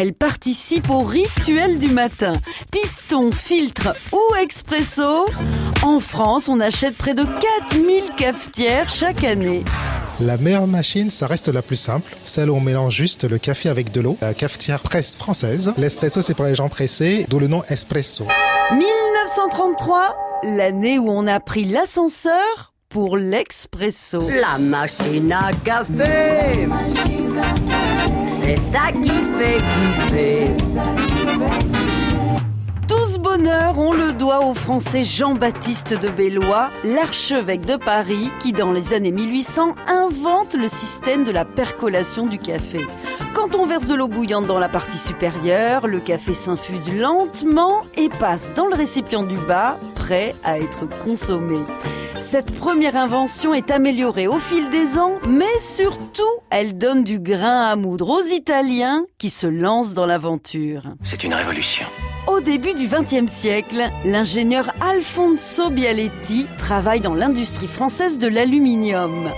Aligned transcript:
Elle 0.00 0.14
participe 0.14 0.88
au 0.88 1.02
rituel 1.02 1.78
du 1.78 1.88
matin. 1.88 2.32
Piston, 2.72 3.30
filtre 3.30 3.94
ou 4.12 4.34
expresso. 4.36 5.26
En 5.82 6.00
France, 6.00 6.48
on 6.48 6.58
achète 6.58 6.96
près 6.96 7.12
de 7.12 7.22
4000 7.22 8.14
cafetières 8.16 8.88
chaque 8.88 9.24
année. 9.24 9.62
La 10.18 10.38
meilleure 10.38 10.66
machine, 10.66 11.10
ça 11.10 11.26
reste 11.26 11.48
la 11.48 11.60
plus 11.60 11.76
simple, 11.76 12.16
celle 12.24 12.48
où 12.48 12.54
on 12.54 12.60
mélange 12.60 12.94
juste 12.94 13.24
le 13.24 13.36
café 13.36 13.68
avec 13.68 13.92
de 13.92 14.00
l'eau. 14.00 14.16
La 14.22 14.32
cafetière 14.32 14.80
presse 14.80 15.16
française. 15.16 15.74
L'espresso, 15.76 16.22
c'est 16.22 16.32
pour 16.32 16.46
les 16.46 16.54
gens 16.54 16.70
pressés, 16.70 17.26
d'où 17.28 17.38
le 17.38 17.48
nom 17.48 17.62
espresso. 17.68 18.24
1933, 18.72 20.16
l'année 20.44 20.98
où 20.98 21.10
on 21.10 21.26
a 21.26 21.40
pris 21.40 21.66
l'ascenseur 21.66 22.72
pour 22.88 23.18
l'expresso. 23.18 24.30
La 24.30 24.56
machine 24.56 25.30
à 25.30 25.50
café, 25.62 26.66
c'est 28.40 28.56
ça 28.56 28.92
qui 28.92 29.10
fait 29.10 29.58
kiffer. 29.58 31.09
Ce 33.10 33.18
bonheur, 33.18 33.76
on 33.76 33.92
le 33.92 34.12
doit 34.12 34.46
au 34.46 34.54
français 34.54 35.02
Jean-Baptiste 35.02 35.94
de 36.00 36.08
Bellois, 36.08 36.70
l'archevêque 36.84 37.66
de 37.66 37.74
Paris, 37.74 38.30
qui 38.38 38.52
dans 38.52 38.70
les 38.70 38.94
années 38.94 39.10
1800 39.10 39.74
invente 39.88 40.54
le 40.54 40.68
système 40.68 41.24
de 41.24 41.32
la 41.32 41.44
percolation 41.44 42.28
du 42.28 42.38
café. 42.38 42.86
Quand 43.34 43.56
on 43.56 43.66
verse 43.66 43.88
de 43.88 43.96
l'eau 43.96 44.06
bouillante 44.06 44.46
dans 44.46 44.60
la 44.60 44.68
partie 44.68 44.96
supérieure, 44.96 45.88
le 45.88 45.98
café 45.98 46.34
s'infuse 46.34 46.94
lentement 46.94 47.80
et 47.96 48.10
passe 48.10 48.54
dans 48.54 48.68
le 48.68 48.76
récipient 48.76 49.24
du 49.24 49.38
bas, 49.38 49.76
prêt 49.96 50.36
à 50.44 50.60
être 50.60 50.88
consommé. 51.02 51.58
Cette 52.20 52.56
première 52.60 52.94
invention 52.94 53.54
est 53.54 53.72
améliorée 53.72 54.28
au 54.28 54.38
fil 54.38 54.70
des 54.70 54.98
ans, 55.00 55.18
mais 55.26 55.58
surtout, 55.58 56.22
elle 56.50 56.78
donne 56.78 57.02
du 57.02 57.18
grain 57.18 57.62
à 57.62 57.74
moudre 57.74 58.08
aux 58.08 58.32
Italiens 58.32 59.04
qui 59.18 59.30
se 59.30 59.48
lancent 59.48 59.94
dans 59.94 60.06
l'aventure. 60.06 60.84
C'est 61.02 61.24
une 61.24 61.34
révolution. 61.34 61.86
Au 62.26 62.40
début 62.40 62.74
du 62.74 62.86
XXe 62.86 63.32
siècle, 63.32 63.88
l'ingénieur 64.04 64.72
Alfonso 64.80 65.70
Bialetti 65.70 66.46
travaille 66.58 67.00
dans 67.00 67.14
l'industrie 67.14 67.66
française 67.66 68.18
de 68.18 68.28
l'aluminium. 68.28 69.30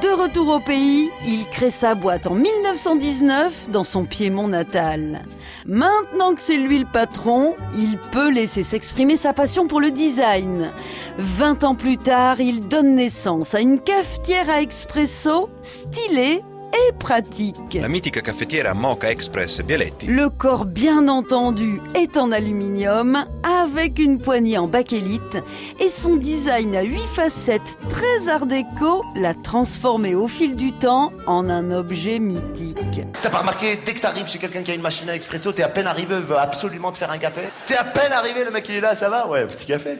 De 0.00 0.08
retour 0.08 0.48
au 0.48 0.60
pays, 0.60 1.10
il 1.26 1.46
crée 1.46 1.70
sa 1.70 1.94
boîte 1.94 2.26
en 2.26 2.34
1919 2.34 3.70
dans 3.70 3.84
son 3.84 4.04
Piémont 4.04 4.48
natal. 4.48 5.24
Maintenant 5.66 6.34
que 6.34 6.40
c'est 6.40 6.56
lui 6.56 6.78
le 6.78 6.86
patron, 6.86 7.56
il 7.76 7.98
peut 8.12 8.30
laisser 8.30 8.62
s'exprimer 8.62 9.16
sa 9.16 9.32
passion 9.32 9.66
pour 9.66 9.80
le 9.80 9.90
design. 9.90 10.70
20 11.18 11.64
ans 11.64 11.74
plus 11.74 11.98
tard, 11.98 12.40
il 12.40 12.68
donne 12.68 12.94
naissance 12.94 13.54
à 13.54 13.60
une 13.60 13.80
cafetière 13.80 14.48
à 14.48 14.62
expresso 14.62 15.50
stylée 15.62 16.42
et 16.74 16.92
pratique. 16.92 17.74
La 17.74 17.88
mythique 17.88 18.22
cafetière 18.22 18.74
Mocha 18.74 19.10
Express 19.10 19.60
Bialetti. 19.60 20.06
Le 20.06 20.28
corps, 20.28 20.64
bien 20.64 21.08
entendu, 21.08 21.80
est 21.94 22.16
en 22.16 22.32
aluminium 22.32 23.24
avec 23.42 23.98
une 23.98 24.20
poignée 24.20 24.58
en 24.58 24.66
bakélite 24.66 25.38
et 25.78 25.88
son 25.88 26.16
design 26.16 26.76
à 26.76 26.82
8 26.82 27.00
facettes 27.14 27.76
très 27.88 28.28
art 28.28 28.46
déco 28.46 29.04
l'a 29.16 29.34
transformé 29.34 30.14
au 30.14 30.28
fil 30.28 30.56
du 30.56 30.72
temps 30.72 31.12
en 31.26 31.48
un 31.48 31.70
objet 31.70 32.18
mythique. 32.18 33.02
T'as 33.22 33.30
pas 33.30 33.38
remarqué, 33.38 33.78
dès 33.84 33.94
que 33.94 34.00
t'arrives 34.00 34.26
chez 34.26 34.38
quelqu'un 34.38 34.62
qui 34.62 34.70
a 34.70 34.74
une 34.74 34.82
machine 34.82 35.08
à 35.08 35.14
expresso, 35.14 35.52
t'es 35.52 35.62
à 35.62 35.68
peine 35.68 35.86
arrivé, 35.86 36.16
veut 36.18 36.38
absolument 36.38 36.92
te 36.92 36.98
faire 36.98 37.10
un 37.10 37.18
café? 37.18 37.42
T'es 37.66 37.76
à 37.76 37.84
peine 37.84 38.12
arrivé, 38.12 38.44
le 38.44 38.50
mec 38.50 38.68
il 38.68 38.76
est 38.76 38.80
là, 38.80 38.94
ça 38.94 39.08
va? 39.08 39.28
Ouais, 39.28 39.46
petit 39.46 39.66
café. 39.66 39.98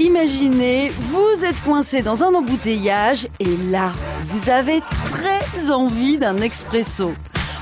Imaginez, 0.00 0.90
vous 0.98 1.44
êtes 1.44 1.60
coincé 1.62 2.00
dans 2.02 2.24
un 2.24 2.34
embouteillage 2.34 3.28
et 3.38 3.56
là, 3.70 3.92
vous 4.22 4.48
avez 4.48 4.80
très 5.10 5.70
envie 5.70 6.16
d'un 6.16 6.38
expresso. 6.38 7.12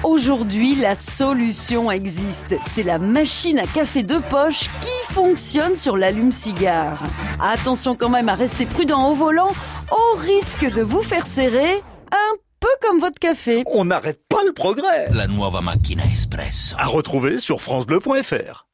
Aujourd'hui, 0.05 0.77
la 0.77 0.95
solution 0.95 1.91
existe. 1.91 2.55
C'est 2.70 2.84
la 2.84 2.98
machine 2.98 3.58
à 3.58 3.67
café 3.67 4.03
de 4.03 4.19
poche 4.19 4.70
qui 4.81 5.12
fonctionne 5.12 5.75
sur 5.75 5.97
l'allume-cigare. 5.97 7.03
Attention 7.41 7.97
quand 7.97 8.08
même 8.08 8.28
à 8.28 8.36
rester 8.36 8.64
prudent 8.64 9.11
au 9.11 9.14
volant 9.14 9.53
au 9.91 10.17
risque 10.18 10.70
de 10.70 10.83
vous 10.83 11.02
faire 11.02 11.27
serrer 11.27 11.83
un 12.12 12.36
peu 12.61 12.68
comme 12.80 13.01
votre 13.01 13.18
café. 13.18 13.64
On 13.67 13.86
n'arrête 13.86 14.20
pas 14.29 14.45
le 14.47 14.52
progrès. 14.52 15.08
La 15.11 15.27
nuova 15.27 15.61
macchina 15.61 16.05
espresso. 16.05 16.77
À 16.79 16.86
retrouver 16.86 17.41
sur 17.41 17.61
francebleu.fr. 17.61 18.67